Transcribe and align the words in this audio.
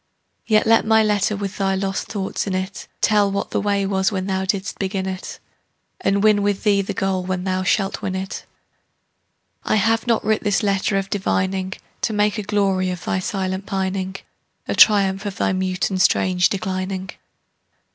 Yet 0.47 0.65
let 0.65 0.83
my 0.83 1.03
letter 1.03 1.35
with 1.35 1.59
thy 1.59 1.75
lost 1.75 2.07
thoughts 2.07 2.47
in 2.47 2.55
it 2.55 2.87
Tell 3.01 3.31
what 3.31 3.51
the 3.51 3.61
way 3.61 3.85
was 3.85 4.11
when 4.11 4.25
thou 4.25 4.45
didst 4.45 4.79
begin 4.79 5.05
it, 5.05 5.37
And 5.99 6.23
win 6.23 6.41
with 6.41 6.63
thee 6.63 6.81
the 6.81 6.95
goal 6.95 7.23
when 7.23 7.43
thou 7.43 7.61
shalt 7.61 8.01
win 8.01 8.15
it. 8.15 8.43
I 9.63 9.75
have 9.75 10.07
not 10.07 10.25
writ 10.25 10.43
this 10.43 10.63
letter 10.63 10.97
of 10.97 11.11
divining 11.11 11.73
To 12.01 12.13
make 12.13 12.39
a 12.39 12.41
glory 12.41 12.89
of 12.89 13.05
thy 13.05 13.19
silent 13.19 13.67
pining, 13.67 14.15
A 14.67 14.73
triumph 14.73 15.27
of 15.27 15.35
thy 15.37 15.53
mute 15.53 15.91
and 15.91 16.01
strange 16.01 16.49
declining. 16.49 17.11